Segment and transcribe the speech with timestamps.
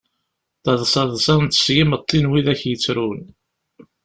[0.63, 3.21] Taḍsa ḍsan-tt, s yimeṭṭi n widak yettrun.